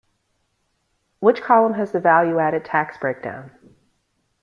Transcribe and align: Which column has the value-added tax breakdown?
Which 1.19 1.43
column 1.43 1.75
has 1.75 1.91
the 1.91 1.99
value-added 1.99 2.65
tax 2.65 2.97
breakdown? 2.97 3.51